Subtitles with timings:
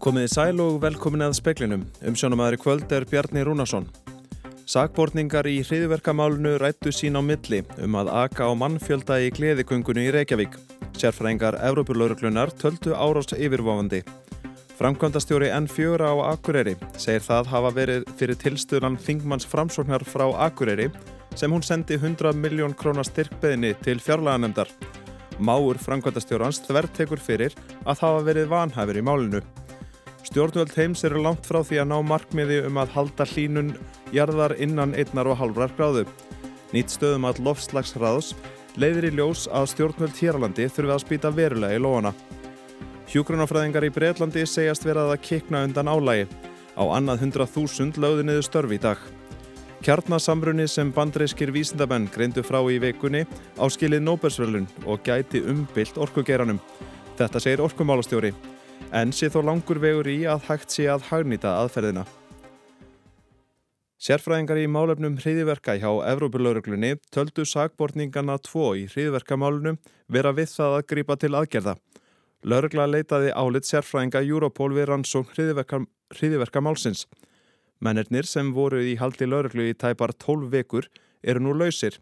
[0.00, 1.82] Komiði sæl og velkomin að speklinum.
[2.08, 3.84] Umsjónumæðri kvöld er Bjarni Rúnarsson.
[4.64, 10.14] Sakbortningar í hriðverkamálunu rættu sín á milli um að aka á mannfjölda í gleðiköngunni í
[10.16, 10.56] Reykjavík.
[10.96, 14.00] Sérfræðingar Európulauruglunnar töldu árás yfirvofandi.
[14.80, 20.88] Framkvæmdastjóri N4 á Akureyri segir það hafa verið fyrir tilstuðlan Þingmanns framsóknar frá Akureyri
[21.34, 24.70] sem hún sendi 100 miljón krónar styrkbeðinni til fjárlaganemdar.
[25.40, 27.54] Máur framkvæmdastjórans þvertekur fyrir
[27.84, 29.42] að hafa verið vanhæfur í málinu.
[30.26, 33.70] Stjórnvöld heims eru langt frá því að ná markmiði um að halda hlínun
[34.14, 36.04] jarðar innan einnar og halvrar gráðu.
[36.74, 38.34] Nýtt stöðum að lofslagsraðs
[38.78, 42.12] leiðir í ljós að stjórnvöld hérlandi þurfi að spýta verulega í lóana.
[43.10, 46.28] Hjúgrunafræðingar í Breitlandi segjast verað að kikna undan álægi.
[46.78, 49.00] Á annað 100.000 lögði niður störfi í dag.
[49.90, 53.24] Kjarnasamrunni sem bandreiskir vísindamenn greindu frá í vekunni
[53.58, 56.60] áskilið Nóbersvölun og gæti umbylt orkugeiranum.
[57.18, 58.28] Þetta segir orkumálastjóri
[58.94, 62.04] en sé þó langur vegur í að hægt sé að hagnýta aðferðina.
[63.98, 70.86] Sérfræðingar í málefnum hriðiverka hjá Evrópulauruglunni töldu sagbortningana tvo í hriðiverkamálunum vera við það að
[70.92, 71.74] grípa til aðgerða.
[72.46, 74.94] Laurugla leitaði álit sérfræðinga Europol við
[75.34, 75.82] hriðiverka,
[76.14, 77.08] hriðiverkamálsins.
[77.80, 80.88] Mennirnir sem voru í haldi lauruglu í tæpar 12 vekur
[81.24, 81.96] eru nú lausir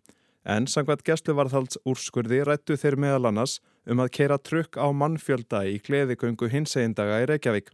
[0.48, 5.76] en sangvært gæsluvarðhalds úrskurði rættu þeir meðal annars um að keira trukk á mannfjölda í
[5.84, 7.68] gleðigöngu hinsegindaga í Reykjavík.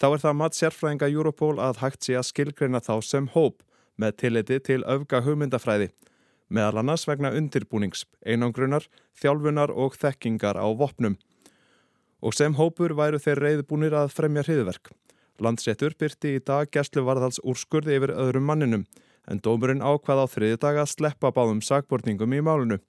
[0.00, 3.60] Þá er það mat sérfræðinga Europol að hægt sé að skilgreina þá sem hóp
[4.00, 5.90] með tilliti til öfga hugmyndafræði,
[6.48, 8.86] meðal annars vegna undirbúnings, einangrunar,
[9.20, 11.18] þjálfunar og þekkingar á vopnum.
[12.24, 14.94] Og sem hópur væru þeir reyðbúnir að fremja hriðverk.
[15.40, 18.84] Landsréttur byrti í dag gæsluvarðhalds úrskurði yfir öðrum manninum
[19.30, 22.80] en dómurinn ákvað á þriði dag að sleppa báðum sagbortningum í málunu.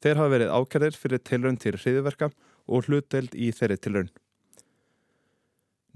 [0.00, 2.30] Þeir hafa verið ákjæðir fyrir tilraun til hriðverka
[2.70, 4.12] og hlutdelt í þeirri tilraun.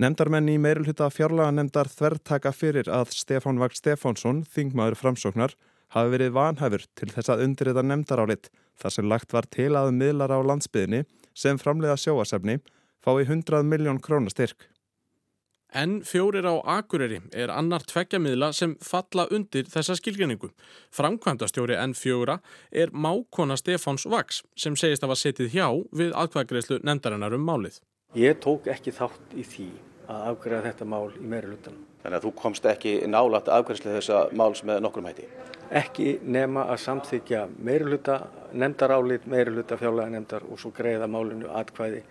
[0.02, 5.54] Nemndarmenn í meirulhuta fjárlaga nemndar þverrtaka fyrir að Stefán Vagn Stefánsson, þingmaður framsóknar,
[5.94, 8.50] hafi verið vanhæfur til þess að undriða nemndarálit
[8.82, 11.04] þar sem lagt var til að miðlar á landsbyðinni
[11.38, 12.58] sem framleiða sjóasefni
[13.04, 14.73] fái 100 miljón krónastyrk.
[15.74, 20.52] En fjórir á Akureyri er annar tveggjamiðla sem falla undir þessa skilgjöningu.
[20.94, 22.36] Framkvæmdastjóri N4
[22.70, 27.80] er mákona Stefáns Vaks sem segist að var setið hjá við aðkvæðgreðslu nefndarinnar um málið.
[28.14, 29.68] Ég tók ekki þátt í því
[30.06, 31.82] að afgræða þetta mál í meira lutanum.
[32.04, 35.26] Þannig að þú komst ekki nálat afgræðslu þessa máls með nokkrum hætti?
[35.74, 38.20] Ekki nema að samþykja meira luta
[38.52, 42.04] nefndarálit, meira luta fjárlega nefndar og svo greiða málinu atkvæði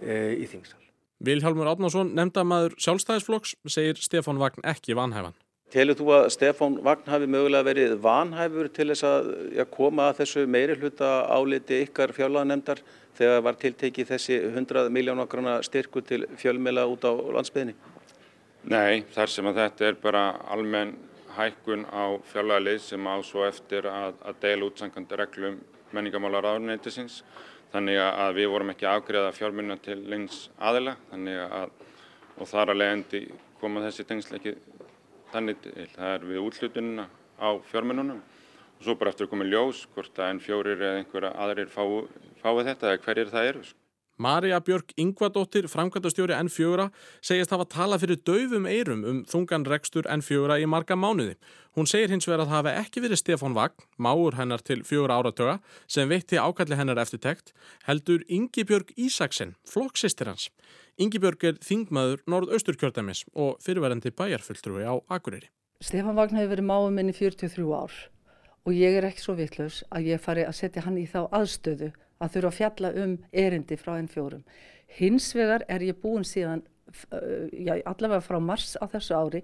[0.00, 0.80] e, í þingsal.
[1.22, 5.36] Vilhjálmur Átnásson, nefndamaður sjálfstæðisflokks, segir Stefán Vagn ekki vanhæfan.
[5.72, 10.18] Telur þú að Stefán Vagn hafi mögulega verið vanhæfur til þess að ja, koma að
[10.22, 12.82] þessu meiri hluta áliti ykkar fjárlaganefndar
[13.16, 17.76] þegar var tiltekið þessi 100 miljónu okkarna styrku til fjölmela út á landsbyðinni?
[18.72, 20.96] Nei, þar sem að þetta er bara almenn
[21.38, 25.62] hækkun á fjárlagalið sem á svo eftir að, að deila útsangandi reglum
[25.94, 27.22] menningamálar ánættisins
[27.72, 31.72] þannig að við vorum ekki afgreða fjármunna til lengs aðila að
[32.40, 33.22] og þar að leiðandi
[33.60, 34.54] koma þessi tengsl ekki
[35.32, 37.06] þannig til það er við útlutununa
[37.38, 41.32] á fjármunnunum og svo bara eftir að koma ljós hvort að enn fjórir eða einhverja
[41.44, 41.84] aðrir fái,
[42.42, 43.64] fái þetta eða hverjir það eru.
[44.20, 46.88] Marja Björk Ingvadóttir, framkvæmdastjóri N4,
[47.24, 51.38] segist hafa talað fyrir döfum eirum um þungan rekstur N4 í marga mánuði.
[51.72, 55.16] Hún segir hins vegar að það hafi ekki verið Stefán Vagn, máur hennar til fjóra
[55.16, 55.58] áratöga,
[55.88, 57.54] sem veitti ákalli hennar eftirtekt,
[57.88, 60.50] heldur Ingi Björg Ísaksen, flokksistir hans.
[61.00, 65.48] Ingi Björg er þingmaður norð-austurkjördamis og fyrirverandi bæjarfulltrúi á Akureyri.
[65.80, 67.96] Stefán Vagn hefur verið máum minn í 43 ár
[68.62, 71.90] og ég er ekki svo vitlaus að ég fari að setja hann í þá aðstöðu
[72.22, 74.42] að þurfa að fjalla um erindi frá N4.
[74.98, 76.62] Hins vegar er ég búin síðan,
[77.52, 79.42] já, allavega frá mars á þessu ári,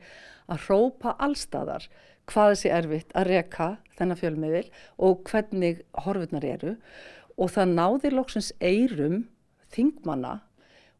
[0.48, 1.88] að hrópa allstæðar
[2.28, 3.68] hvað þessi erfitt að reka
[3.98, 4.66] þennan fjölmiðil
[5.04, 6.74] og hvernig horfurnar eru
[7.38, 9.22] og það náði loksins eirum
[9.72, 10.38] þingmanna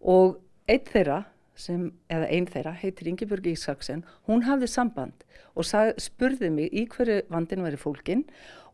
[0.00, 0.38] og
[0.70, 1.22] einn þeirra
[1.58, 5.26] sem, eða einn þeirra, heitir Ingeborg Ísaksen, hún hafði samband
[5.58, 8.24] og sag, spurði mig í hverju vandin væri fólkin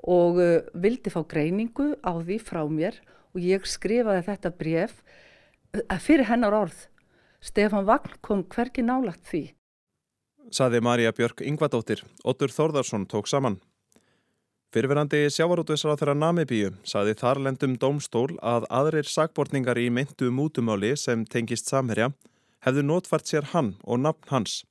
[0.05, 3.01] og uh, vildi fá greiningu á því frá mér
[3.33, 6.87] og ég skrifaði þetta bref uh, fyrir hennar orð.
[7.45, 9.47] Stefan Vagn kom hverki nálagt því.
[10.53, 13.59] Saði Marja Björk Ingvadóttir, Otur Þórðarsson tók saman.
[14.75, 21.23] Fyrirverandi sjávarútvisar á þeirra Namibíu saði þarlendum dómstól að aðrir sagbortningar í myndu mútumáli sem
[21.31, 22.11] tengist samherja
[22.65, 24.63] hefðu notfært sér hann og nafn hans.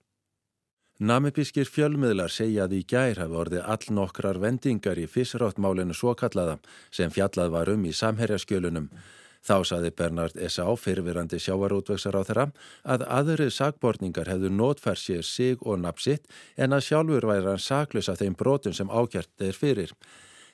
[1.04, 6.60] Namibískir fjölmiðlar segja að í gær hafi orðið all nokkrar vendingar í fissráttmálinu svo kallaða
[6.94, 8.88] sem fjallað var um í samherjaskjölunum.
[9.44, 10.69] Þá saði Bernard S.A.
[10.80, 12.45] fyrirvirandi sjávarútveksar á þeirra
[12.94, 18.07] að aðrið sagbortningar hefðu notfær sér sig og napsitt en að sjálfur væri hann saklus
[18.07, 19.92] af þeim brotum sem ákjart þeir fyrir.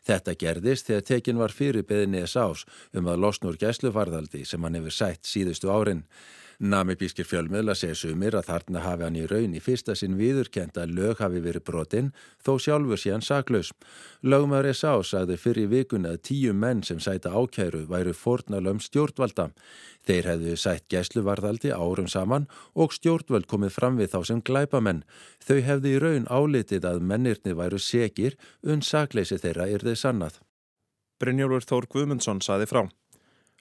[0.07, 2.65] Þetta gerðist þegar tekin var fyrir beðinni S.A.s
[2.97, 6.07] um að losnur gæslufarðaldi sem hann hefur sætt síðustu árin.
[6.59, 10.91] Namibískir fjölmiðla segja sumir að þarna hafi hann í raun í fyrsta sinn viðurkend að
[10.97, 12.09] lög hafi verið brotinn
[12.43, 13.69] þó sjálfur sé hann saklaus.
[14.27, 14.97] Lögumar S.A.
[15.07, 19.53] sagði fyrir vikun að tíu menn sem sæta ákæru væru fornalöm stjórnvalda.
[20.03, 25.05] Þeir hefðu sætt gæsluvarðaldi árum saman og stjórnvald komið fram við þá sem glæpamenn.
[25.39, 28.35] Þau hefðu í raun álitið að mennirni væru segir
[28.67, 30.43] unn sakleysi þeirra er þeir sannað.
[31.23, 32.89] Brynjólfur Þór Guðmundsson saði frá.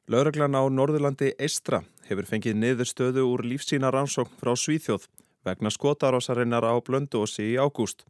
[0.09, 5.03] Lauraglan á Norðurlandi Eistra hefur fengið niðurstöðu úr lífsína rannsókn frá Svíþjóð
[5.45, 8.07] vegna skotarásarinnar á Blöndósi í ágúst.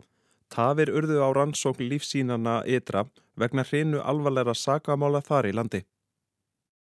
[0.46, 3.02] Tafir urðu á rannsókn lífsínana Eitra
[3.34, 5.80] vegna hreinu alvarleira sakamála þar í landi.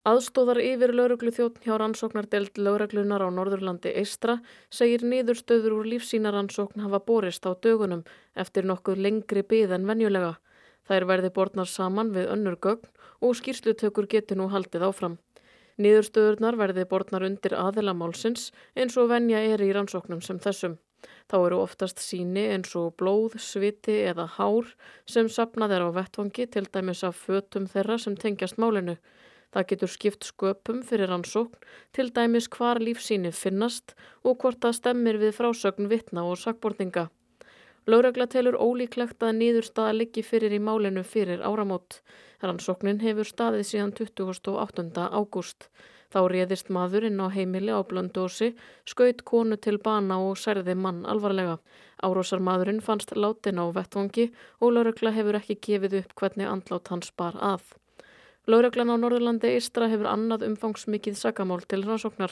[0.10, 4.40] Aðstóðar yfir lauruglu þjóttn hjá rannsóknardelt lauruglunar á Norðurlandi Eistra
[4.74, 8.02] segir niðurstöður úr lífsínarannsókn hafa borist á dögunum
[8.34, 10.34] eftir nokkuð lengri byð en venjulega.
[10.86, 12.90] Þær verði borðnar saman við önnur gögn
[13.22, 15.20] og skýrslutökur geti nú haldið áfram.
[15.82, 20.78] Niðurstöðurnar verði borðnar undir aðelamálsins eins og venja er í rannsóknum sem þessum.
[21.30, 24.72] Þá eru oftast síni eins og blóð, sviti eða hár
[25.10, 28.96] sem sapnað er á vettvangi til dæmis af fötum þeirra sem tengjast málinu.
[29.54, 31.60] Það getur skipt sköpum fyrir rannsókn
[31.96, 33.94] til dæmis hvar lífsíni finnast
[34.24, 37.10] og hvort það stemmir við frásögn vitna og sakbortinga.
[37.86, 42.00] Láregla telur ólíklegt að nýðurstaða liggi fyrir í málinu fyrir áramót.
[42.42, 45.06] Rannsóknin hefur staðið síðan 28.
[45.14, 45.70] ágúst.
[46.10, 48.56] Þá réðist maður inn á heimili á Blöndósi,
[48.90, 51.60] skaut konu til bana og særði mann alvarlega.
[52.02, 57.14] Árósar maðurinn fannst látin á vettvangi og Láregla hefur ekki gefið upp hvernig andlát hans
[57.14, 57.76] bar að.
[58.46, 62.30] Láreglan á Norðurlandi Eistra hefur annað umfangsmikið sakamál til rannsóknar.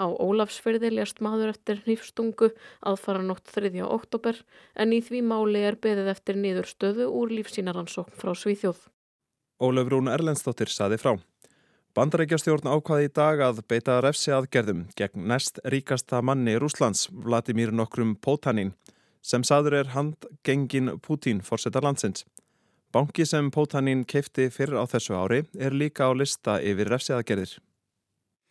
[0.00, 2.48] Á Ólafsferði lést maður eftir nýfstungu
[2.80, 3.74] aðfara nótt 3.
[3.84, 4.40] oktober
[4.74, 8.86] en í því máli er beðið eftir niður stöðu úr lífsínarannsókn frá Svíþjóð.
[9.60, 11.18] Ólaf Rún Erlendstóttir saði frá.
[11.92, 18.14] Bandarækjastjórn ákvaði í dag að beita refsi aðgerðum gegn næst ríkasta manni Rúslands, Vladimir nokkrum
[18.16, 18.72] Pótanin,
[19.20, 22.24] sem saður er handgengin Putin fórseta landsins.
[22.90, 27.52] Banki sem Pótanin keifti fyrir á þessu ári er líka á lista yfir refsiðagerðir.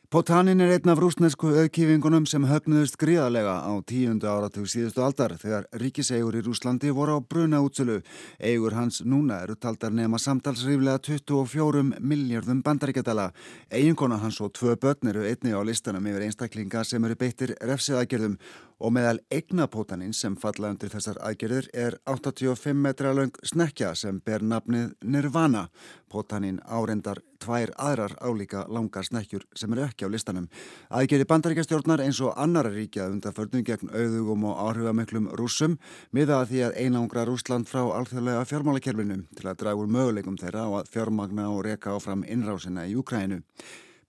[0.10, 5.68] Pótanin er einn af rúsnesku auðkífingunum sem höfnuðust gríðarlega á tíundu áratug síðustu aldar þegar
[5.78, 8.00] ríkisegur í Rúslandi voru á bruna útsölu.
[8.42, 13.28] Eigur hans núna eru taldar nema samtalsrýflega 24 miljardum bandaríkjadala.
[13.70, 18.40] Eiginkona hans og tvö börn eru einni á listanum yfir einstaklinga sem eru beittir refsiðagerðum
[18.82, 24.42] og meðal eignapótanin sem falla undir þessar aðgerðir er 85 metra laung snekja sem ber
[24.42, 25.68] nafnið Nirvana.
[26.10, 30.50] Pótanin árendar tvær aðrar álíka langar snekjur sem eru ekki á listanum.
[30.92, 35.78] Aðgerði bandaríkastjórnar eins og annara ríkja undan förnum gegn auðugum og áhrifameklum rúsum
[36.12, 40.68] miða að því að einangra Rúsland frá alþjóðlega fjármálakerfinu til að draga úr möguleikum þeirra
[40.70, 43.44] og að fjármagna og reka áfram innrásina í Júkræninu.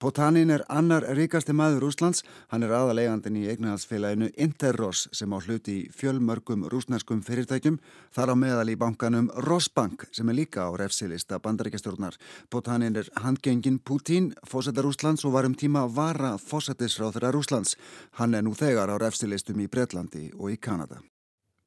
[0.01, 5.75] Potanin er annar ríkasti maður Úslands, hann er aðalegandin í eignahalsfélaginu Interros sem á hluti
[5.75, 7.77] í fjölmörgum rúsneskum fyrirtækjum,
[8.09, 12.17] þar á meðal í bankanum Rosbank sem er líka á refsilista bandaríkastjórnar.
[12.49, 17.75] Potanin er handgengin Putin, fósettar Úslands og var um tíma vara fósettisráþra Úslands.
[18.17, 21.03] Hann er nú þegar á refsilistum í Breitlandi og í Kanada.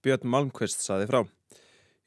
[0.02, 1.22] Björn Malmqvist saði frá.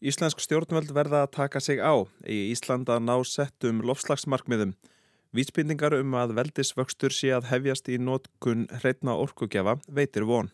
[0.04, 4.75] Íslensk stjórnvöld verða að taka sig á í Íslanda ná settum lofslagsmarkmiðum.
[5.36, 10.52] Vísbindingar um að veldisvöxtur sé að hefjast í nótkun hreitna orkugjafa veitir von.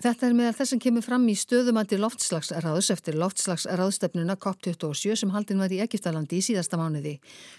[0.00, 5.60] Þetta er meðal þess að kemur fram í stöðumandi loftslagsraðus eftir loftslagsraðstefnuna COP27 sem haldin
[5.60, 7.18] var í Egiptalandi í síðasta mánuði.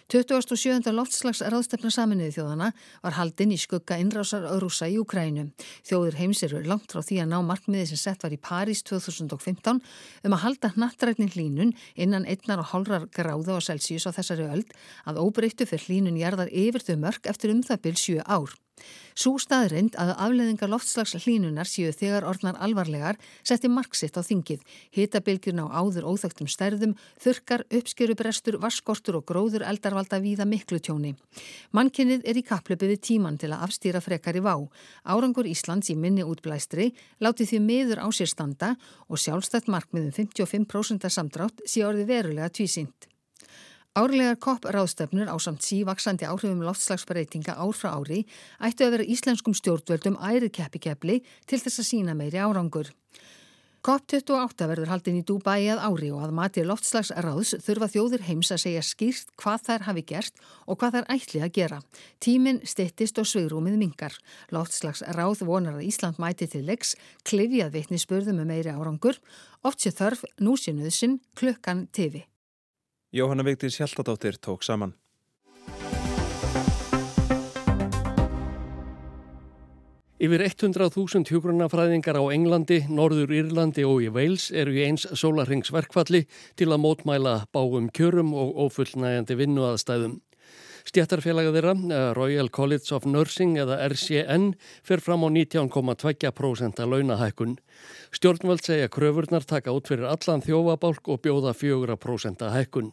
[0.10, 0.90] 27.
[0.98, 2.72] loftslagsraðstefna saminuði þjóðana
[3.04, 5.52] var haldin í skugga innrásar rúsa í Ukrænu.
[5.86, 9.78] Þjóður heims eru langt frá því að ná markmiði sem sett var í París 2015
[10.26, 14.74] um að halda hnattrætnin hlínun innan einnar og hálfrar gráða á Celsius á þessari öld
[15.06, 18.58] að óbreyttu fyrir hlínun jarðar yfir þau mörg eftir um það byrj 7 ár.
[19.22, 24.63] Sú staðrind að afleðingar loftslags hlínunar séu þegar orðnar alvarlegar setti marksitt á þingið.
[24.96, 31.13] Hitabilgjurna á áður óþægtum stærðum, þurkar, uppskjöruprestur, vaskortur og gróður eldarvalda víða miklu tjóni.
[31.75, 34.56] Mannkinnið er í kaplöpu við tíman til að afstýra frekar í vá.
[35.04, 38.75] Árangur Íslands í minni útblæstri láti því miður á sér standa
[39.12, 43.11] og sjálfstætt markmiðum 55% samdrátt sé orði verulega tvísynt.
[43.92, 48.22] Árlegar kopp ráðstefnur á samt sívaksandi áhrifum loftslagsbreytinga ár frá ári
[48.64, 52.94] ættu að vera íslenskum stjórnvöldum ærið keppikepli til þess að sína meiri árangur.
[53.84, 58.64] COP28 verður haldin í Dubai að ári og að mati loftslagsráðs þurfa þjóðir heims að
[58.64, 61.84] segja skýrt hvað þær hafi gert og hvað þær ætli að gera.
[62.24, 64.16] Tíminn stittist og svegrúmið mingar.
[64.56, 66.96] Loftslagsráð vonar að Ísland mæti til leiks,
[67.28, 69.20] klifjað vitnisspörðum með meiri árangur,
[69.68, 72.31] oft sé þörf, nú sé nöðsinn, klukkan TV.
[73.12, 74.94] Jóhanna Vigdís Hjaltadóttir tók saman.
[80.22, 86.24] Yfir 100.000 hjúgrunafræðingar á Englandi, Norður Írlandi og í Wales eru í eins sólarhengsverkfalli
[86.56, 90.22] til að mótmæla báum kjörum og ofullnægandi vinnuaðstæðum.
[90.88, 97.58] Stjættarfélaga þeirra, eh, Royal College of Nursing eða RCN, fer fram á 19,2% að launahækkun.
[98.12, 102.92] Stjórnvöld segja kröfurnar taka út fyrir allan þjófabálk og bjóða 4% að hækkun.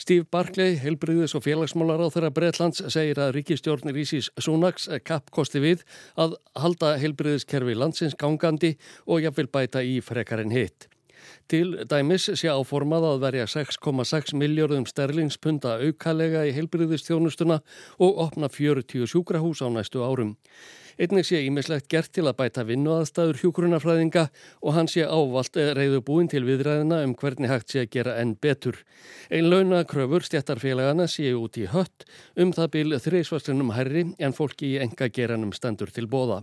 [0.00, 5.84] Steve Barclay, heilbriðis og félagsmálar á þeirra Breitlands, segir að ríkistjórnir Ísís Súnaks kappkosti við
[6.16, 8.76] að halda heilbriðiskerfi landsins gangandi
[9.06, 10.89] og jafnvel bæta í frekarinn hitt.
[11.50, 17.60] Til dæmis sé áformað að verja 6,6 miljardum sterlingspunda aukalega í heilbriðistjónustuna
[17.98, 20.36] og opna 40 sjúkrahús á næstu árum.
[21.00, 24.26] Einnig sé ímislegt gert til að bæta vinnuaðstæður hjúkrunafræðinga
[24.60, 28.34] og hann sé ávalt reyðu búin til viðræðina um hvernig hægt sé að gera enn
[28.36, 28.76] betur.
[29.32, 32.04] Einn launakröfur stjættarfélagana sé út í hött
[32.36, 36.42] um það bíl þreysvastunum herri en fólki í enga geranum stendur til bóða.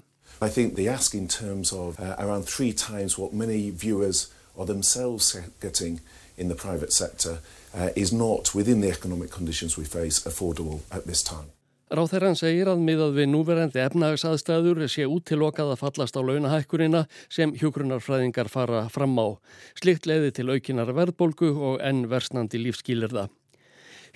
[4.58, 6.00] Are themselves getting
[6.38, 7.40] in the private sector
[7.76, 11.52] uh, is not within the economic conditions we face affordable at this time.
[11.88, 18.50] Ráþæran segir að miðað við núverandi efnagsaðstæður sé útilokað að fallast á launahækkunina sem hjógrunarfræðingar
[18.52, 19.40] fara fram á.
[19.80, 23.30] Slikt leiði til aukinar verðbolgu og enn versnandi lífskýlirða.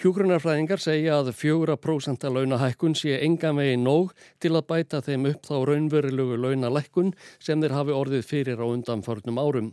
[0.03, 4.12] Hjógrunarfræðingar segja að 4% launahækkun sé enga megi nóg
[4.43, 9.39] til að bæta þeim upp þá raunverulugu launalækkun sem þeir hafi orðið fyrir á undanförnum
[9.39, 9.71] árum.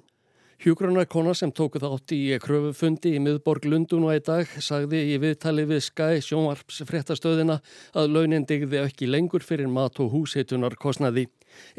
[0.59, 5.63] Hjúgrunarkona sem tóku þátt í kröfufundi í miðborg Lundun og í dag sagði í viðtali
[5.71, 7.61] við Skye sjónvarps fréttastöðina
[7.95, 11.29] að launin digði ekki lengur fyrir mat og húsheitunar kostnaði.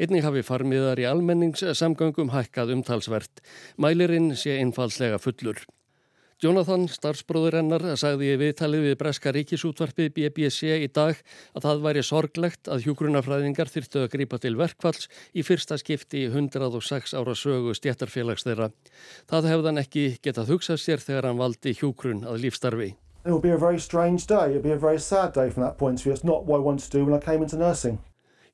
[0.00, 3.44] Einnig hafi farmiðar í almenningssamgöngum hækkað umtalsvert.
[3.76, 5.60] Mælirinn sé einfalslega fullur.
[6.40, 11.18] Jonathan, starfsbróður hennar, sagði í viðtalið við Breska ríkisútvarpið BBC í dag
[11.52, 16.30] að það væri sorglegt að hjúgrunafræðingar þyrtu að grípa til verkvalls í fyrsta skipti í
[16.32, 18.70] 106 ára sögu stjættarfélags þeirra.
[19.28, 22.94] Það hefðan ekki getað hugsað sér þegar hann valdi hjúgrun að lífstarfi.
[23.26, 24.48] It will be a very strange day.
[24.48, 26.14] It will be a very sad day from that point of view.
[26.16, 28.00] It's not what I wanted to do when I came into nursing.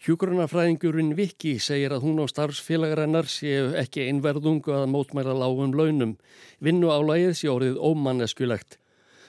[0.04, 6.16] Hjúgrunafræðingurinn Viki segir að hún og starfsfélagarennar séu ekki einverðungu að mótmæla lágum launum.
[6.60, 8.76] Vinnu álægið sé orðið ómanneskjulegt.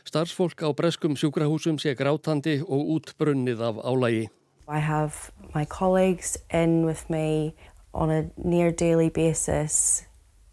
[0.07, 4.27] Starfsfólk á breskum sjúkrahúsum sé grátandi og útbrunnið af álægi.
[4.67, 7.55] I have my colleagues in with me
[7.93, 10.03] on a near daily basis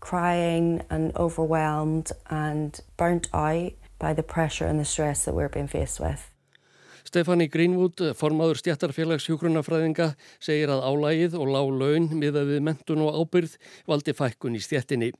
[0.04, 5.66] crying and overwhelmed and burnt out by the pressure and the stress that we're being
[5.66, 6.33] faced with.
[7.14, 10.08] Stefani Greenwood, formaður stjættarfélags hjúgrunafræðinga,
[10.42, 13.52] segir að álægið og lág laun miða við mentun og ábyrð
[13.86, 15.12] valdi fækkun í stjættinni.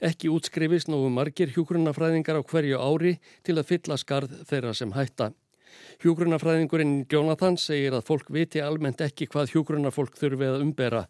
[0.00, 3.12] Ekki útskrifist nógu margir hjúgrunafræðingar á hverju ári
[3.44, 5.28] til að fylla skarð þeirra sem hætta.
[6.00, 11.04] Hjúgrunafræðingurinn Jonathan segir að fólk viti almennt ekki hvað hjúgrunafólk þurfi að umbera.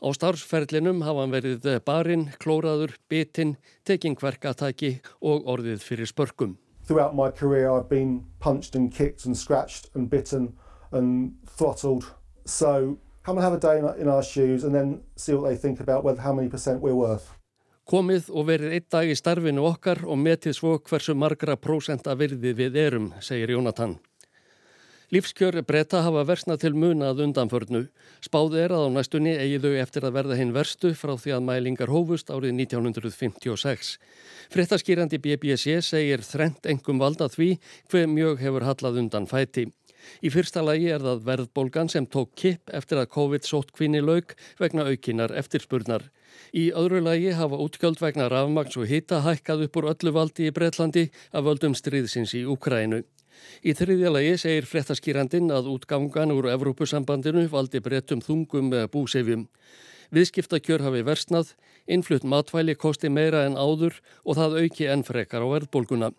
[0.00, 6.56] Á starfsferlinum hafa hann verið barinn, klóraður, bitinn, tekingverkatæki og orðið fyrir spörkum.
[6.84, 10.54] Throughout my career, I've been punched and kicked and scratched and bitten
[10.90, 12.14] and throttled.
[12.44, 15.80] So come and have a day in our shoes and then see what they think
[15.80, 17.34] about whether how many percent we're worth.
[17.82, 22.52] Komið og verið einn dag í starfinu okkar og metið svo hversu margra prósenta virði
[22.54, 23.96] við erum, segir Jónatan.
[25.12, 27.82] Lífskjör breyta hafa versna til munað undanförnu.
[28.24, 31.44] Spáð er að á næstunni eigi þau eftir að verða hinn verstu frá því að
[31.50, 33.90] mælingar hófust árið 1956.
[34.56, 37.50] Frettaskýrandi BBC segir þrent engum valda því
[37.92, 39.68] hver mjög hefur hallað undan fæti.
[40.24, 44.32] Í fyrsta lagi er það verðbólgan sem tók kipp eftir að COVID sótt kvinni lauk
[44.64, 46.08] vegna aukinar eftirspurnar.
[46.56, 50.56] Í öðru lagi hafa útgjöld vegna rafmaks og hita hækkað upp úr öllu valdi í
[50.56, 53.04] Breitlandi af völdum stríðsins í Ukrænu.
[53.62, 59.46] Í þriðja lagi segir fréttaskýrandin að útgangan úr Evrópusambandinu valdi brettum þungum búsefjum.
[60.12, 61.54] Viðskiptakjör hafi versnað,
[61.88, 63.96] innflutt matvæli kosti meira en áður
[64.26, 66.10] og það auki enn frekar á verðbólguna.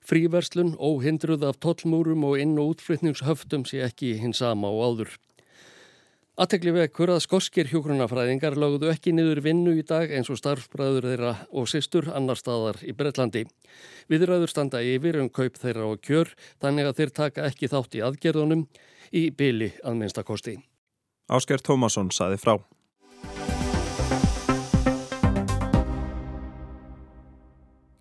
[0.00, 5.18] Fríverslun, óhindruð af tollmúrum og inn- og útflytningshöftum sé ekki hins sama og áður.
[6.40, 11.32] Aðtekli vekkur að skoskir hjókrunafræðingar lögðu ekki niður vinnu í dag eins og starfbræður þeirra
[11.52, 13.42] og sýstur annar staðar í Breitlandi.
[14.08, 16.32] Viðræður standa yfir um kaup þeirra og kjör
[16.64, 18.64] þannig að þeir taka ekki þátt í aðgerðunum
[19.12, 20.56] í byli að minnstakosti.
[21.28, 22.56] Ásker Tómasson saði frá.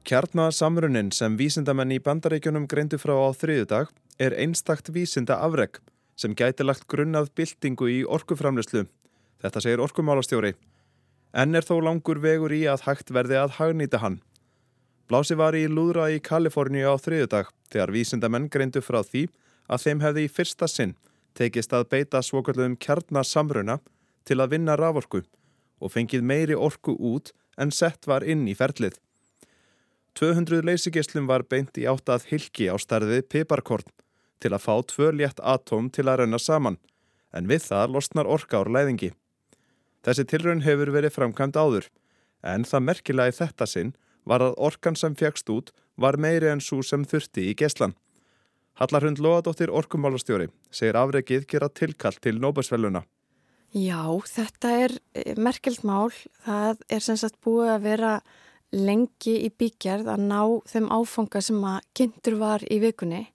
[0.08, 3.92] Kjarnasamrunin sem vísindamenn í bandaríkjunum greindu frá á þriðudag
[4.24, 5.84] er einstakt vísinda afreg
[6.22, 8.86] sem gæti lagt grunnað byltingu í orkuframlöslu.
[9.42, 10.54] Þetta segir orkumálastjóri.
[11.34, 14.20] En er þó langur vegur í að hægt verði að hagnýta hann.
[15.10, 19.26] Blási var í Lúðra í Kaliforníu á þriðudag þegar vísindamenn greindu frá því
[19.72, 20.94] að þeim hefði í fyrsta sinn
[21.36, 23.80] tekist að beita svokallum kjarnasamruna
[24.28, 25.24] til að vinna raforku
[25.82, 29.00] og fengið meiri orku út en sett var inn í ferlið.
[30.20, 33.88] 200 leysigeslum var beint í átt að hilki á starfið piparkorn
[34.42, 36.78] til að fá tvö létt atóm til að rauna saman,
[37.32, 39.12] en við það losnar orka ár læðingi.
[40.02, 41.90] Þessi tilraun hefur verið framkvæmt áður,
[42.42, 43.96] en það merkilega í þetta sinn
[44.26, 45.72] var að orkan sem fjagst út
[46.02, 47.96] var meiri en svo sem þurfti í geslan.
[48.80, 53.04] Hallarhund Lóadóttir orkumálastjóri segir afregið gera tilkall til Nóbesveluna.
[53.72, 56.12] Já, þetta er eh, merkelt mál.
[56.46, 58.16] Það er sem sagt búið að vera
[58.72, 63.26] lengi í byggjarð að ná þeim áfanga sem að kynntur var í vikunni.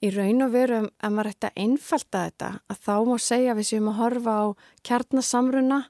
[0.00, 3.66] Í raun og veru, ef maður ætti að einfalda þetta, að þá má segja við
[3.68, 4.44] séum að horfa á
[4.88, 5.80] kjarnasamruna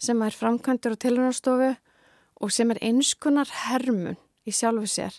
[0.00, 1.74] sem er framkvæmdur á tilhörnastofu
[2.38, 4.16] og sem er einskunar hermun
[4.48, 5.18] í sjálfu sér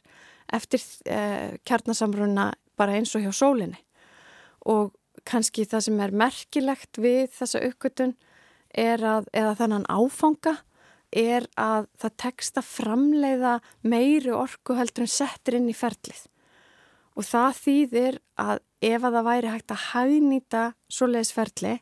[0.50, 2.48] eftir eh, kjarnasamruna
[2.80, 3.78] bara eins og hjá sólinni.
[4.66, 4.96] Og
[5.30, 8.16] kannski það sem er merkilegt við þessa uppgötun
[8.74, 10.56] er að, eða þannan áfanga,
[11.10, 16.26] er að það tekst að framleiða meiri orku heldur en settir inn í ferlið.
[17.20, 20.64] Og það þýðir að ef að það væri hægt að hagnýta
[20.96, 21.74] svoleiðisferli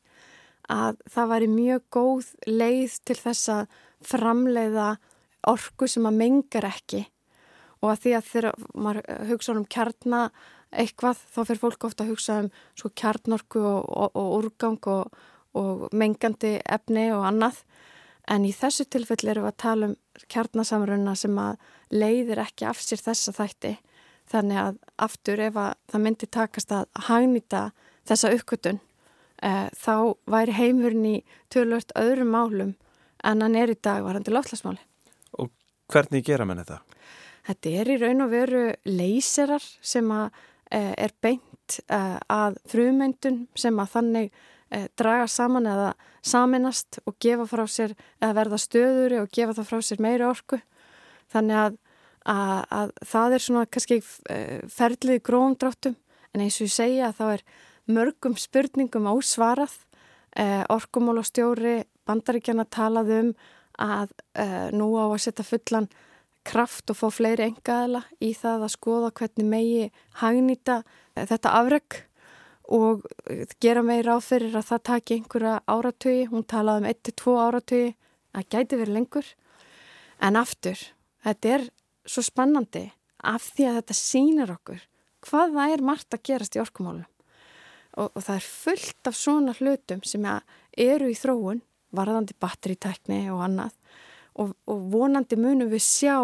[0.73, 3.75] að það væri mjög góð leið til þess að
[4.07, 4.87] framleiða
[5.47, 7.05] orku sem að mengar ekki
[7.77, 10.21] og að því að þegar maður hugsa um kjarna
[10.73, 15.21] eitthvað þá fyrir fólk ofta að hugsa um sko kjarnorku og, og, og úrgang og,
[15.55, 17.61] og mengandi efni og annað
[18.27, 19.93] En í þessu tilfelli eru við að tala um
[20.27, 21.61] kjarnasamruna sem að
[21.95, 23.77] leiðir ekki af sér þessa þætti.
[24.27, 27.61] Þannig að aftur ef að það myndi takast að hagnýta
[28.07, 28.81] þessa uppkvötun
[29.43, 31.15] eh, þá væri heimurinn í
[31.53, 32.75] tölvört öðrum málum
[33.23, 34.83] en hann er í dag varandi láttlasmáli.
[35.39, 35.51] Og
[35.91, 36.81] hvernig gera mann þetta?
[37.47, 40.27] Þetta er í raun og veru leyserar sem að
[40.71, 44.29] eh, er beint eh, að frumendun sem að þannig
[44.71, 45.91] eh, draga saman eða
[46.27, 50.59] saminast og gefa frá sér eða verða stöðuri og gefa það frá sér meiri orku
[51.31, 51.77] þannig að,
[52.27, 55.95] að, að það er svona kannski eh, ferlið gróndráttum
[56.33, 57.45] en eins og ég segja þá er
[57.87, 59.75] mörgum spurningum ásvarað
[60.35, 63.31] eh, orkumólastjóri bandaríkjana talað um
[63.77, 65.87] að eh, nú á að setja fullan
[66.47, 69.87] kraft og fá fleiri engaðala í það að skoða hvernig megi
[70.21, 70.81] hagnýta
[71.15, 72.03] eh, þetta afreg
[72.77, 73.05] og
[73.63, 77.93] gera meira áferir að það taki einhverja áratögi, hún talaði um 1-2 áratögi,
[78.35, 79.29] það gæti verið lengur.
[80.19, 80.81] En aftur
[81.23, 81.63] þetta er
[82.07, 82.87] svo spennandi
[83.23, 84.81] af því að þetta sýnir okkur
[85.27, 87.07] hvað það er margt að gerast í orkumálum.
[87.97, 90.25] Og, og það er fullt af svona hlutum sem
[90.77, 91.63] eru í þróun
[91.95, 93.73] varðandi batteritækni og annað
[94.37, 96.17] og, og vonandi munum við sjá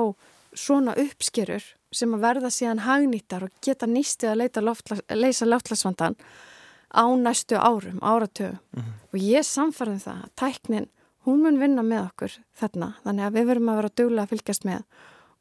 [0.54, 6.17] svona uppskerur sem að verða síðan hagnýttar og geta nýstið að loftla, leysa láttlasvandan
[6.93, 8.93] á næstu árum, áratögu mm -hmm.
[9.13, 10.89] og ég samfarið um það að tæknin,
[11.26, 14.65] hún mun vinna með okkur þarna, þannig að við verum að vera duglega að fylgjast
[14.65, 14.84] með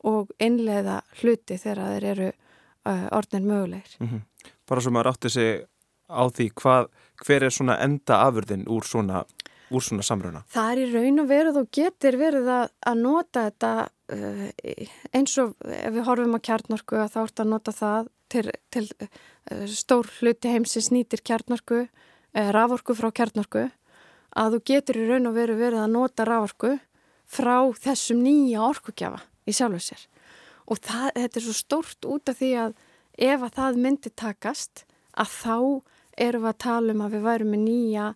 [0.08, 3.96] og innleiða hluti þegar þeir eru uh, orðin mögulegir.
[4.00, 4.50] Mm -hmm.
[4.68, 5.64] Bara svo maður átti sig
[6.08, 6.88] á því hvað,
[7.26, 9.24] hver er svona enda afurðin úr svona
[9.72, 10.44] úr svona samruna?
[10.52, 13.72] Það er í raun og veruð og getur verið að, að nota þetta
[14.12, 14.48] uh,
[15.16, 18.84] eins og ef við horfum á kjarnorku að þá ert að nota það til, til
[19.00, 23.68] uh, stór hluti heimsins nýtir kjarnorku, uh, raforku frá kjarnorku
[24.32, 26.76] að þú getur í raun og veru verið að nota raforku
[27.32, 30.06] frá þessum nýja orkugjafa í sjálfu sér
[30.70, 32.76] og það, þetta er svo stórt út af því að
[33.18, 35.56] ef að það myndi takast að þá
[36.22, 38.06] erum við að tala um að við værum með nýja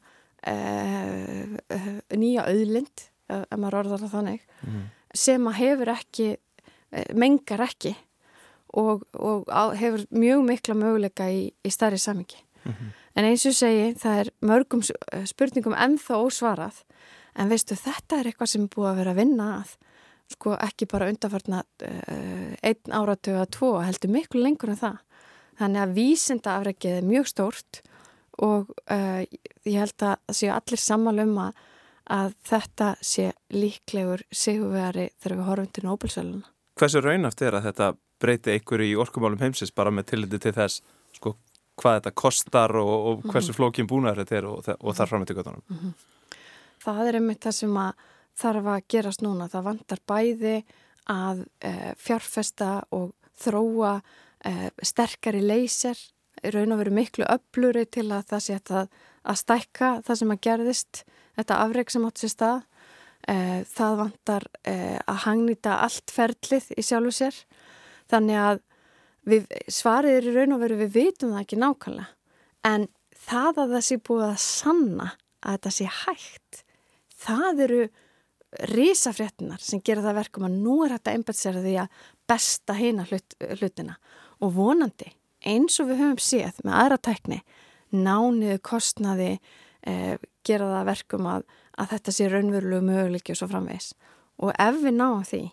[0.52, 4.82] uh, uh, nýja auðlind uh, ef maður orðar það þannig mm.
[5.26, 6.28] sem að hefur ekki
[7.18, 7.92] mengar ekki
[8.78, 12.92] og, og á, hefur mjög mikla möguleika í, í starri samingi mm -hmm.
[13.18, 14.84] en eins og segi það er mörgum
[15.26, 16.84] spurningum ennþá ósvarað
[17.34, 19.74] en veistu þetta er eitthvað sem er búið að vera að vinna að
[20.32, 21.62] sko ekki bara undarfarna
[22.66, 24.96] einn áratögu að tvo heldur miklu lengur en það
[25.60, 27.80] þannig að vísinda afrækið er mjög stórt
[28.44, 29.22] og uh,
[29.64, 31.62] ég held að séu allir sammála um að,
[32.12, 36.50] að þetta sé líklegur sigurveri þegar við horfum til Nobel-söluna.
[36.76, 40.82] Hversu raunast er að þetta breyti einhverju í orkumálum heimsins bara með tilliti til þess
[41.16, 41.32] sko,
[41.80, 43.30] hvað þetta kostar og, og mhm.
[43.32, 43.56] hversu -hmm.
[43.56, 45.64] flókin búnar þetta er og, og þar fram með til göttunum?
[45.70, 45.96] -hmm.
[46.84, 47.92] Það er einmitt það sem að
[48.36, 49.48] þarf að gerast núna.
[49.52, 50.56] Það vantar bæði
[51.12, 53.96] að e, fjárfesta og þróa
[54.44, 55.98] e, sterkari leysir
[56.52, 58.88] raun og veru miklu öfluri til að það sé að,
[59.24, 61.02] að stækka það sem að gerðist,
[61.38, 62.64] þetta afreg sem átt sér stað.
[63.26, 67.38] E, það vantar að hangnýta allt ferlið í sjálfu sér.
[68.12, 68.60] Þannig að
[69.26, 72.12] við, svarið er í raun og veru við vitum það ekki nákvæmlega.
[72.66, 72.86] En
[73.26, 75.08] það að það sé búið að sanna
[75.46, 76.60] að þetta sé hægt,
[77.26, 77.80] það eru
[78.72, 83.36] risafréttinar sem gera það verkum að nú er þetta einbætsera því að besta heina hlut,
[83.60, 83.96] hlutina
[84.40, 85.12] og vonandi
[85.46, 87.42] eins og við höfum séð með aðra tækni
[87.94, 89.36] nániðu kostnaði
[89.86, 90.16] eh,
[90.46, 91.46] gera það verkum að,
[91.78, 93.92] að þetta sé raunverulegu möguleiki og svo framvegs
[94.42, 95.44] og ef við náum því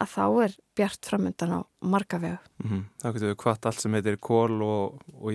[0.00, 2.38] að þá er bjart framöndan á marga vegu.
[2.62, 2.82] Mm -hmm.
[3.02, 5.32] Það getur við hvart allt sem heitir kól og, og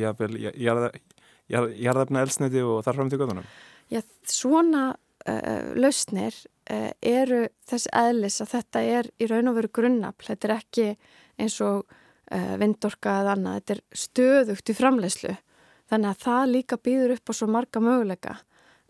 [1.50, 3.46] jarðefna elsniti og þar fram til göðunum?
[3.90, 4.96] Já, svona
[5.28, 6.36] uh, lausnir
[6.72, 10.30] uh, eru þess eðlis að þetta er í raun og veru grunnafl.
[10.32, 10.88] Þetta er ekki
[11.40, 15.36] eins og uh, vindorka eða annað, þetta er stöðugt í framlegslu
[15.90, 18.36] þannig að það líka býður upp á svo marga möguleika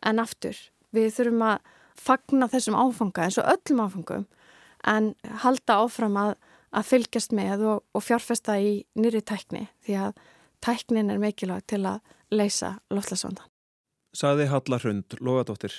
[0.06, 0.58] en aftur,
[0.96, 4.26] við þurfum að fagna þessum áfanga eins og öllum áfangum
[4.88, 5.14] en
[5.44, 6.34] halda áfram að,
[6.72, 10.22] að fylgjast með og, og fjárfesta í nýri tækni því að
[10.64, 12.00] tæknin er mikilvæg til að
[12.32, 13.48] leysa loflasvanda.
[14.16, 15.76] Saði Halla Hrund, Lógadóttir.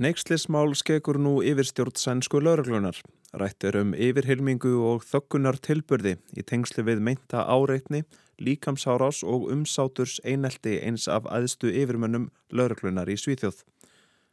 [0.00, 2.96] Neikslismál skekur nú yfirstjórn sænsku lauruglunar.
[3.36, 8.06] Rætt er um yfirhilmingu og þöggunar tilbyrði í tengsli við meinta áreitni,
[8.40, 13.60] líkamsárás og umsáturs einelti eins af aðstu yfirmönnum lauruglunar í Svíþjóð.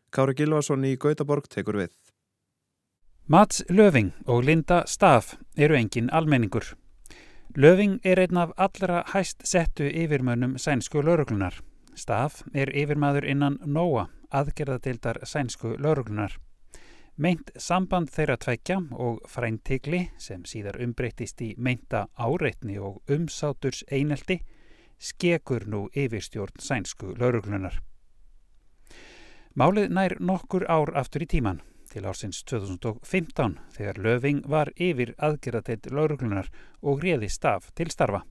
[0.08, 1.92] Kári Gilvason í Gautaborg tekur við.
[3.28, 6.78] Mats Löving og Linda Staff eru engin almenningur.
[7.60, 11.60] Löving er einn af allra hæst settu yfirmönnum sænsku lauruglunar.
[11.94, 16.38] Staff er yfirmaður innan NOA aðgerðadeildar sænsku lauruglunar.
[17.18, 24.42] Meint samband þeirra tveikja og fræntikli sem síðar umbreytist í meinta áreitni og umsáturs einelti
[25.00, 27.80] skekur nú yfirstjórn sænsku lauruglunar.
[29.58, 35.90] Málið nær nokkur ár aftur í tíman til ársins 2015 þegar Löving var yfir aðgerðadeild
[35.90, 38.22] lauruglunar og réði staf til starfa.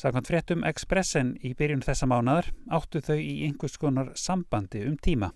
[0.00, 5.28] Sakant fréttum Expressen í byrjun þessa mánadar áttu þau í einhvers konar sambandi um tíma.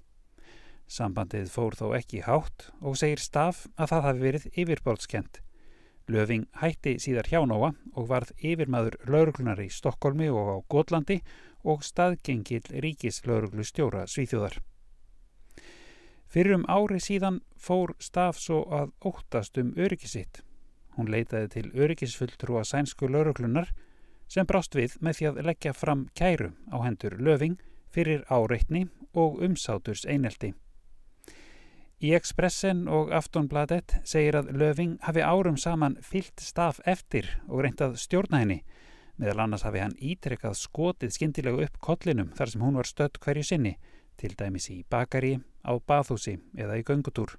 [0.89, 5.43] Sambandið fór þó ekki hátt og segir staf að það hafi verið yfirbólskent.
[6.09, 11.21] Löfing hætti síðar hjá Nóa og varð yfirmaður lauruglunar í Stokkólmi og á Gótlandi
[11.61, 14.63] og staðgengil ríkis lauruglu stjóra Svíþjóðar.
[16.33, 20.41] Fyrir um ári síðan fór staf svo að óttast um öryggisitt.
[20.97, 23.69] Hún leitaði til öryggisfulltrúa sænsku lauruglunar
[24.35, 27.61] sem brást við með því að leggja fram kæru á hendur löfing
[27.95, 30.55] fyrir áreitni og umsáturs einelti.
[32.03, 37.95] Í Expressen og Aftonbladet segir að löfing hafi árum saman fyllt staf eftir og reyndað
[38.03, 38.59] stjórna henni,
[39.17, 43.47] meðal annars hafi hann ítrekkað skotið skindilega upp kollinum þar sem hún var stödd hverju
[43.47, 43.77] sinni,
[44.19, 47.39] til dæmis í bakari, á bathúsi eða í göngutúr.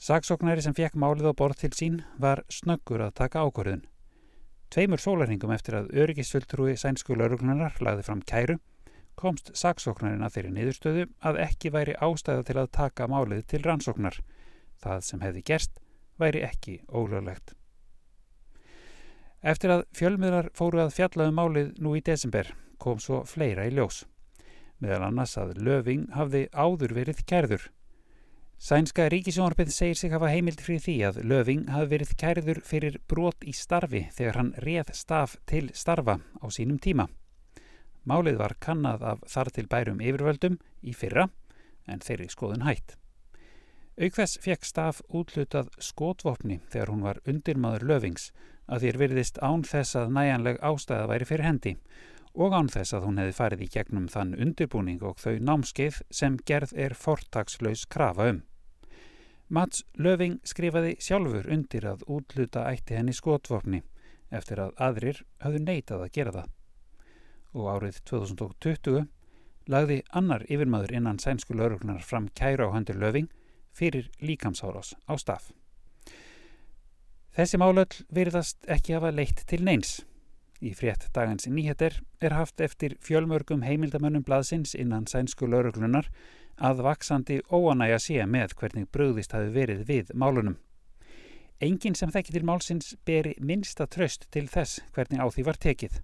[0.00, 3.84] Saksóknari sem fekk málið á borð til sín var snöggur að taka ákvörðun.
[4.70, 8.56] Tveimur sólarhingum eftir að öryggisfulltrúi sænsku lauruglunar lagði fram kæru
[9.16, 14.18] komst saksóknarinn að þeirri niðurstöðu að ekki væri ástæða til að taka málið til rannsóknar.
[14.82, 15.78] Það sem hefði gerst
[16.20, 17.54] væri ekki ólöglegt.
[19.46, 22.52] Eftir að fjölmiðlar fóru að fjallaðu um málið nú í desember
[22.82, 24.04] kom svo fleira í ljós.
[24.82, 27.70] Meðal annars að Löving hafði áður verið kærður
[28.56, 33.44] Sænska ríkisjónarbið segir sig hafa heimild fyrir því að Löving hafi verið kæriður fyrir brot
[33.44, 37.04] í starfi þegar hann réð staf til starfa á sínum tíma.
[38.08, 41.28] Málið var kannad af þar til bærum yfirvöldum í fyrra
[41.86, 42.96] en þeirri skoðun hætt.
[44.00, 48.30] Aukþess fekk staf útlutað skotvopni þegar hún var undirmaður Lövings
[48.72, 53.06] að þér virðist án þess að næjanleg ástæða væri fyrir hendi og án þess að
[53.06, 58.28] hún hefði farið í gegnum þann undirbúning og þau námskeið sem gerð er fortagslaus krafa
[58.32, 58.42] um.
[59.48, 63.82] Mats Löving skrifaði sjálfur undir að útluta ætti henni skotvopni
[64.34, 66.48] eftir að aðrir hafðu neitað að gera það.
[67.56, 69.06] Og árið 2020
[69.70, 73.30] lagði annar yfirmaður innan sænsku lauruglunar fram kæra á höndir Löving
[73.72, 75.52] fyrir líkamsárás á stað.
[77.36, 80.00] Þessi málöll virðast ekki hafa leitt til neins.
[80.64, 86.08] Í frétt dagans nýheter er haft eftir fjölmörgum heimildamönnum blaðsins innan sænsku lauruglunar
[86.56, 90.56] að vaksandi óanægja sé með hvernig bröðist hafi verið við málunum.
[91.60, 96.00] Engin sem þekkir til málsins beri minnsta tröst til þess hvernig á því var tekið.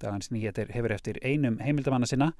[0.00, 2.32] Dagans nýheter hefur eftir einum heimildamanna sinna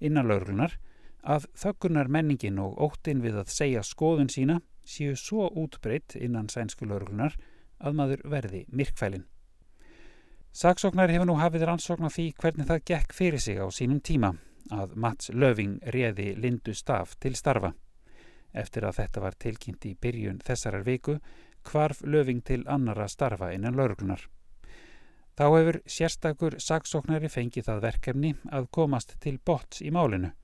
[0.00, 0.78] innan lauruglunar
[1.22, 6.88] að þöggunar menningin og óttin við að segja skoðun sína séu svo útbreytt innan sænsku
[6.88, 7.36] lauruglunar
[7.78, 9.26] að maður verði myrkfælin.
[10.50, 14.32] Saksóknar hefur nú hafið rannsókn á því hvernig það gekk fyrir sig á sínum tíma
[14.74, 17.70] að Mats Löving réði Lindu Staf til starfa.
[18.50, 21.20] Eftir að þetta var tilkynnt í byrjun þessarar viku
[21.62, 24.26] kvarf Löving til annara starfa innan lauruglunar.
[25.38, 30.34] Þá hefur sérstakur saksóknari fengið það verkefni að komast til bots í málinu.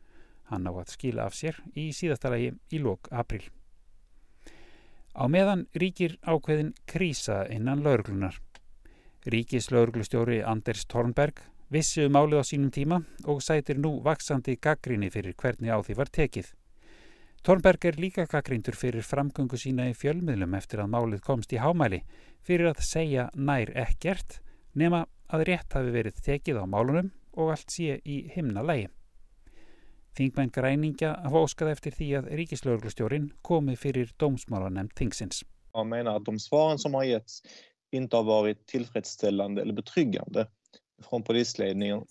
[0.47, 3.43] Hann á að skila af sér í síðastalagi í lók april.
[5.19, 8.39] Á meðan ríkir ákveðin krísa innan lauruglunar.
[9.27, 11.41] Ríkislauglustjóri Anders Tornberg
[11.75, 15.97] vissi um málið á sínum tíma og sætir nú vaksandi gaggrinni fyrir hvernig á því
[15.99, 16.53] var tekið.
[17.43, 22.05] Tornberg er líka gaggrindur fyrir framgöngu sína í fjölmiðlum eftir að málið komst í hámæli
[22.47, 24.39] fyrir að segja nær ekkert
[24.79, 28.93] nema að rétt hafi verið tekið á málunum og allt sé í himna lægi.
[30.15, 35.43] Þingmenn græningja hafa óskað eftir því að ríkislauglustjórin komi fyrir dómsmálanemnd Thingsins.
[35.75, 37.43] Jag menar att de svaren som har getts
[37.97, 40.47] inte har varit tillfredsställande eller betryggande
[41.09, 42.05] från polisledningen.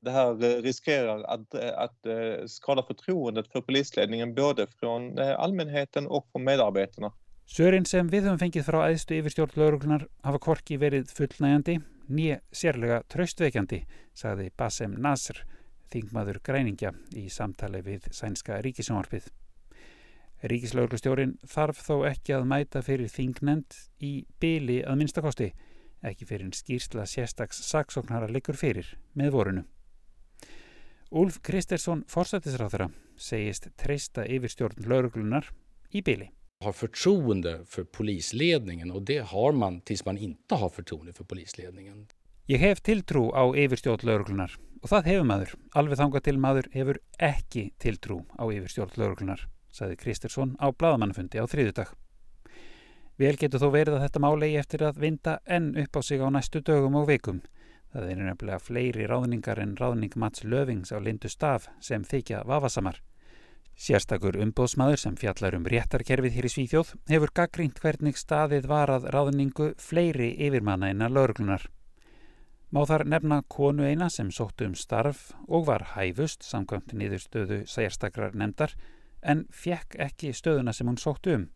[0.00, 2.06] Det här riskerar att, att
[2.50, 7.12] skada förtroendet för polisledningen både från allmänheten och från medarbetarna.
[7.52, 11.74] Sörin sem við höfum fengið frá æðstu yfirstjórn lauruglunar hafa korki verið fullnægjandi,
[12.08, 13.82] nýja sérlega tröstveikjandi,
[14.56, 15.42] Bassem Nasr,
[15.92, 19.28] þingmaður græningja í samtali við sænska ríkisjónvarpið.
[20.42, 25.52] Ríkislauglustjórin þarf þó ekki að mæta fyrir þingnend í byli að minnstakosti,
[26.02, 29.62] ekki fyrir en skýrsla sérstaks saksóknara liggur fyrir með vorunu.
[31.14, 32.88] Úlf Kristersson forsættisráþara
[33.20, 35.50] segist treysta yfirstjórn lauruglunar
[35.94, 36.30] í byli.
[36.62, 42.06] har förtroende för polisledningen och det har man tills man inte har förtroende för polisledningen.
[42.46, 46.98] Ég hef tiltrú á yfirstjórn lauruglunar og það hefur maður, alveg þanga til maður hefur
[47.18, 51.92] ekki tiltrú á yfirstjórn lauruglunar saði Kristersson á bladamannafundi á þriðudag.
[53.20, 56.28] Vel getur þó verið að þetta málegi eftir að vinda enn upp á sig á
[56.32, 57.42] næstu dögum og vikum.
[57.92, 63.02] Það er nefnilega fleiri ráðningar en ráðning Mats Lövings á Lindu Staf sem þykja vafasamar.
[63.76, 69.08] Sérstakur umbóðsmaður sem fjallar um réttarkerfið hér í Svíþjóð hefur gaggrínt hvernig staðið var að
[69.12, 71.68] ráðningu fleiri yfirmanna innan lauruglunar.
[72.72, 78.32] Má þar nefna konu eina sem sóttu um starf og var hæfust samkvæmt niðurstöðu sérstakrar
[78.32, 78.72] nefndar
[79.22, 81.48] en fjekk ekki stöðuna sem hún sóttu um.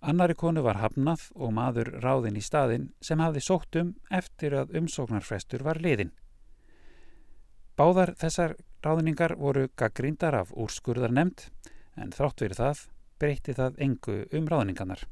[0.00, 4.72] Annari konu var hafnað og maður ráðinn í staðin sem hafði sótt um eftir að
[4.80, 6.14] umsóknarfrestur var liðin.
[7.76, 11.50] Báðar þessar ráðningar voru gaggrindar af úrskurðar nefnd
[12.00, 12.84] en þrátt verið það
[13.20, 15.04] breytti það engu um ráðningarnar.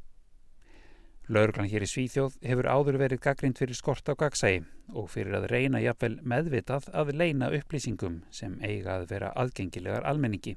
[1.29, 4.63] Lauruglan hér í Svíþjóð hefur áður verið gaggrind fyrir skort á gagsægi
[4.97, 10.57] og fyrir að reyna jafnvel meðvitað að leina upplýsingum sem eiga að vera aðgengilegar almenningi.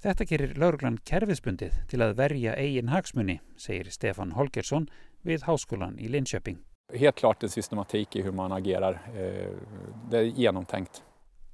[0.00, 4.86] Þetta gerir lauruglan kerfisbundið til að verja eigin hagsmunni, segir Stefan Holgersson
[5.28, 6.56] við Háskólan í Linköping.
[6.96, 8.96] Helt klart en systematik i hur man agerar.
[9.12, 11.02] Det er genomtänkt.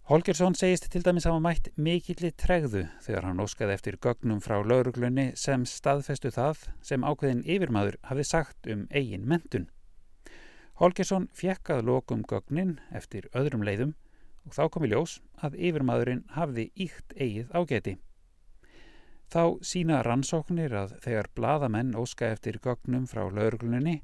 [0.06, 5.32] Holgersson segist til dæmis hafa mætt mikilli tregðu þegar hann óskaði eftir gögnum frá lauruglunni
[5.34, 9.66] sem staðfestu það sem ákveðin yfirmaður hafi sagt um eigin mentun.
[10.78, 13.96] Holgersson fjekkað lokum gögnin eftir öðrum leiðum
[14.46, 17.98] og þá kom í ljós að yfirmaðurinn hafði íkt eigið ágeti.
[19.32, 24.00] Þá sína rannsóknir að þegar bladamenn óska eftir gögnum frá lauruglunni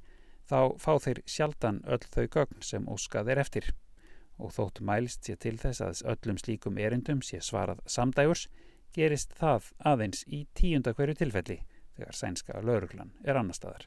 [0.50, 3.70] þá fá þeir sjaldan öll þau gögn sem óskað er eftir
[4.42, 8.48] og þótt mælst sé til þess að öllum slíkum erindum sé svarað samdægurs
[8.96, 11.60] gerist það aðeins í tíunda hverju tilfelli
[11.96, 13.86] þegar sænska lauruglan er annar staðar.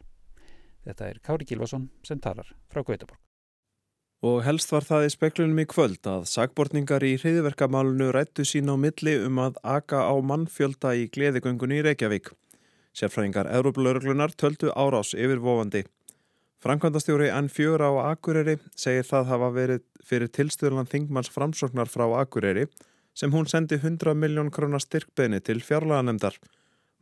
[0.86, 3.25] Þetta er Kári Gilvason sem talar frá Gautaborg.
[4.24, 8.76] Og helst var það í speklunum í kvöld að sagbortningar í hriðverkamálunu rættu sín á
[8.80, 12.32] milli um að aka á mannfjölda í gleðigöngunni í Reykjavík.
[12.96, 15.84] Sérfræðingar Európa-lauruglunar töldu árás yfir vofandi.
[16.64, 22.70] Frankvandastjóri N4 á Akureyri segir það hafa verið fyrir tilstöðlan Þingmanns framsóknar frá Akureyri
[23.14, 26.40] sem hún sendi 100 miljón krónar styrkbeini til fjárlaganemdar.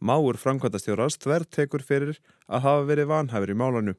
[0.03, 2.17] Máur Frankvandastjóras þver tekur fyrir
[2.49, 3.95] að hafa verið vanhæfur í málanu.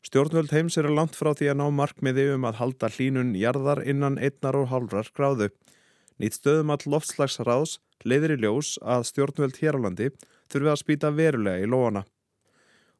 [0.00, 4.16] Stjórnvöld heims eru langt frá því að ná markmiði um að halda hlínun jarðar innan
[4.16, 5.50] einnar og hálfrar gráðu.
[6.20, 10.08] Nýtt stöðum all loftslagsráðs leiðir í ljós að stjórnvöld hér á landi
[10.52, 12.04] þurfi að spýta verulega í lóana.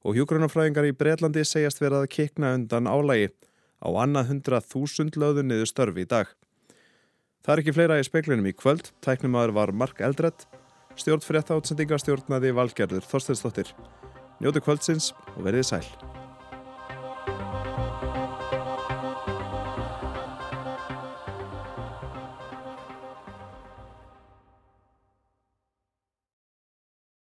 [0.01, 3.27] og hjúgrunafræðingar í Breitlandi segjast verið að kikna undan álægi
[3.85, 6.31] á annað hundrað þúsund löðu niður störfi í dag.
[7.45, 10.47] Það er ekki fleira í speklinum í kvöld, tæknumadur var Mark Eldredd,
[10.97, 13.75] stjórn fyrir þetta átsendinga stjórnaði Valgerður Þorsteinsdóttir.
[14.41, 16.20] Njóti kvöldsins og verðið sæl.